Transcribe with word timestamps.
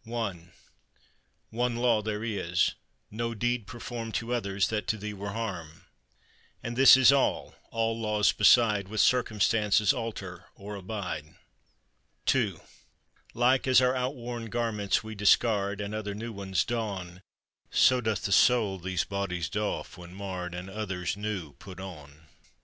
\ 0.00 0.06
I 0.12 0.40
One 1.50 1.76
law 1.76 2.02
there 2.02 2.24
is: 2.24 2.74
no 3.12 3.32
deed 3.32 3.68
perform 3.68 4.10
To 4.14 4.34
others 4.34 4.66
that 4.66 4.88
to 4.88 4.96
thee 4.98 5.14
were 5.14 5.34
harm; 5.34 5.84
And 6.64 6.74
this 6.76 6.96
is 6.96 7.12
all, 7.12 7.54
all 7.70 7.96
laws 7.96 8.32
beside 8.32 8.88
With 8.88 9.00
circimistances 9.00 9.94
alter 9.96 10.46
or 10.56 10.74
abide. 10.74 11.36
II 12.34 12.58
Like 13.34 13.68
as 13.68 13.80
our 13.80 13.94
outworn 13.94 14.46
garments 14.46 15.04
we 15.04 15.14
discard, 15.14 15.80
And 15.80 15.94
other 15.94 16.12
new 16.12 16.32
ones 16.32 16.64
don; 16.64 17.22
So 17.70 18.00
doth 18.00 18.24
the 18.24 18.32
Soul 18.32 18.80
these 18.80 19.04
bodies 19.04 19.48
doff 19.48 19.96
when 19.96 20.12
marred, 20.12 20.56
And 20.56 20.68
others 20.68 21.16
new 21.16 21.52
put 21.52 21.78
on. 21.78 22.26